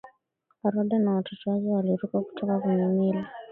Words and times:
rhoda 0.63 0.99
na 0.99 1.13
watoto 1.15 1.51
wake 1.51 1.67
waliruka 1.67 2.21
kutoka 2.21 2.59
kwenye 2.59 2.85
meli 2.87 3.25